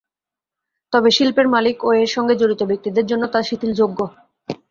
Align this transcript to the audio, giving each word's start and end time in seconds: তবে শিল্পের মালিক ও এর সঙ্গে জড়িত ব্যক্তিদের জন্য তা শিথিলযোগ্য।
তবে 0.93 1.09
শিল্পের 1.11 1.47
মালিক 1.47 1.77
ও 1.83 1.99
এর 1.99 2.09
সঙ্গে 2.15 2.35
জড়িত 2.35 2.61
ব্যক্তিদের 2.69 3.05
জন্য 3.05 3.23
তা 3.33 3.39
শিথিলযোগ্য। 3.43 3.99